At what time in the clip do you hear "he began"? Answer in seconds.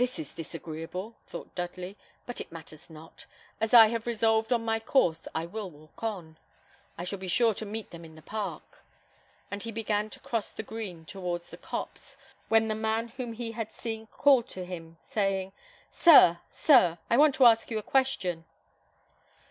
9.61-10.09